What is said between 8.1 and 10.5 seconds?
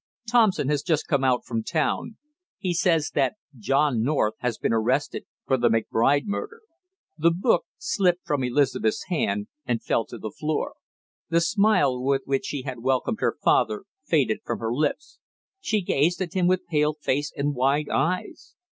from Elizabeth's hand and fell to the